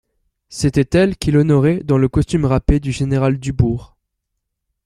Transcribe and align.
C'était 0.49 0.89
elle 0.97 1.15
qu'il 1.15 1.37
honorait 1.37 1.83
dans 1.83 1.99
le 1.99 2.09
costume 2.09 2.45
râpé 2.45 2.79
du 2.79 2.91
général 2.91 3.37
Dubourg. 3.37 3.95